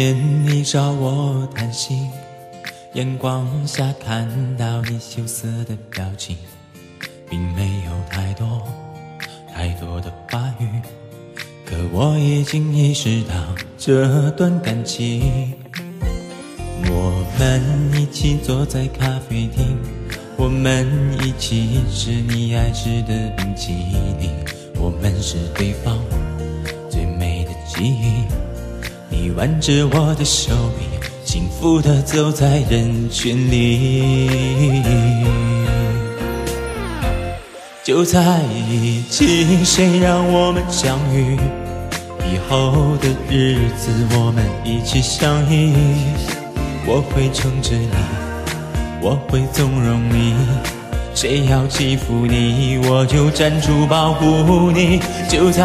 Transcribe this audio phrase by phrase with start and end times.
[0.00, 2.08] 天你找我谈心，
[2.92, 6.36] 阳光下看到你羞涩的表情，
[7.28, 8.62] 并没有太多
[9.52, 10.68] 太多的话语，
[11.66, 13.34] 可我已经意识到
[13.76, 15.52] 这段感情。
[16.84, 19.76] 我们一起坐在咖啡厅，
[20.36, 20.86] 我们
[21.24, 23.72] 一起吃你爱吃的冰淇
[24.20, 24.30] 淋，
[24.76, 25.98] 我们是对方
[26.88, 28.07] 最美的记忆。
[29.38, 30.84] 挽着我的手臂，
[31.24, 34.82] 幸福的走在人群里。
[37.84, 41.38] 就在一起，谁让我们相遇？
[42.24, 45.72] 以后的日子，我们一起相依。
[46.84, 47.94] 我会宠着你，
[49.00, 50.34] 我会纵容你。
[51.14, 55.00] 谁要欺负你，我就站出保护你。
[55.28, 55.64] 就在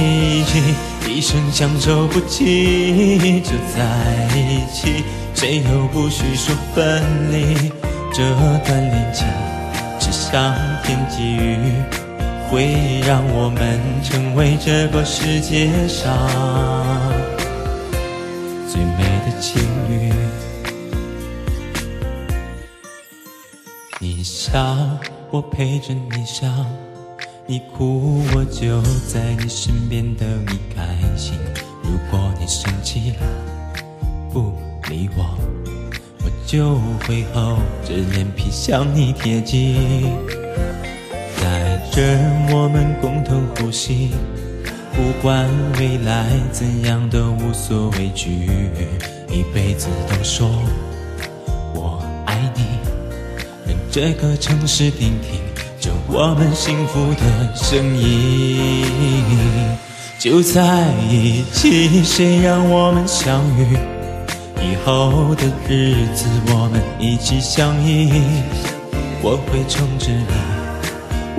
[0.00, 0.74] 一起，
[1.10, 3.40] 一生相守不弃。
[3.42, 7.72] 就在一起，谁都不许说分离。
[8.12, 8.22] 这
[8.64, 9.26] 段恋情
[9.98, 11.56] 是上天给予，
[12.48, 16.12] 会让我们成为这个世界上
[18.68, 20.12] 最美的情侣。
[24.00, 24.98] 你笑，
[25.30, 26.46] 我陪着你笑；
[27.46, 30.82] 你哭，我就在你身边等你开。
[32.92, 33.26] 起了，
[34.32, 34.52] 不
[34.88, 35.38] 理我，
[36.24, 36.74] 我就
[37.06, 40.10] 会厚着脸皮向你贴近。
[41.40, 42.02] 在这，
[42.52, 44.10] 我们共同呼吸，
[44.92, 48.48] 不管未来怎样都无所畏惧，
[49.30, 50.50] 一辈子都说
[51.72, 52.64] 我爱你。
[53.68, 55.40] 让这个城市听听，
[55.78, 58.84] 着我们幸福的声音。
[60.20, 63.74] 就在一起，谁让我们相遇？
[64.62, 68.12] 以后的日子，我们一起相依。
[69.22, 70.34] 我会宠着你，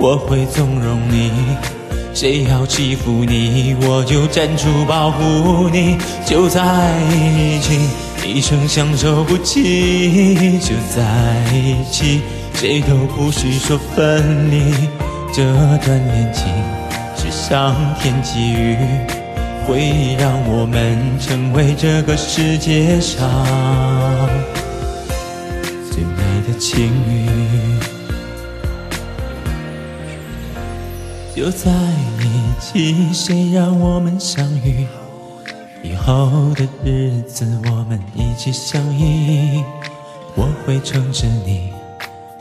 [0.00, 1.30] 我会纵容你。
[2.12, 5.96] 谁要欺负你，我就站出保护你。
[6.26, 6.60] 就在
[7.12, 7.88] 一起，
[8.26, 10.58] 一生相守不弃。
[10.58, 12.20] 就在一起，
[12.54, 14.74] 谁都不许说分离。
[15.32, 15.44] 这
[15.86, 16.52] 段恋情
[17.52, 18.78] 上天给予，
[19.66, 23.28] 会让我们成为这个世界上
[25.90, 27.28] 最美的情侣。
[31.36, 31.70] 就在
[32.22, 34.86] 一起，谁让我们相遇？
[35.82, 39.62] 以后的日子，我们一起相依。
[40.34, 41.70] 我会宠着你，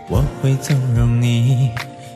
[0.08, 1.72] 我会纵容你。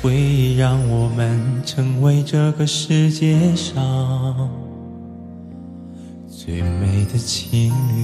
[0.00, 4.48] 会让我们成为这个世界上
[6.28, 7.97] 最美的情侣。